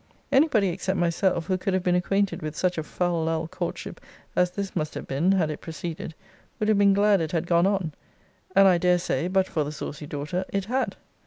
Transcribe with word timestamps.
Any 0.31 0.47
body, 0.47 0.69
except 0.69 0.97
myself, 0.97 1.45
who 1.45 1.59
could 1.59 1.75
have 1.75 1.83
been 1.83 1.93
acquainted 1.93 2.41
with 2.41 2.55
such 2.55 2.79
a 2.79 2.83
fal 2.83 3.23
lal 3.25 3.47
courtship 3.47 4.01
as 4.35 4.49
this 4.49 4.75
must 4.75 4.95
have 4.95 5.05
been 5.05 5.33
had 5.33 5.51
it 5.51 5.61
proceeded, 5.61 6.15
would 6.59 6.69
have 6.69 6.79
been 6.79 6.95
glad 6.95 7.21
it 7.21 7.33
had 7.33 7.45
gone 7.45 7.67
on: 7.67 7.93
and 8.55 8.67
I 8.67 8.79
dare 8.79 8.97
say, 8.97 9.27
but 9.27 9.45
for 9.47 9.63
the 9.63 9.71
saucy 9.71 10.07
daughter, 10.07 10.43
it 10.49 10.65
had. 10.65 10.95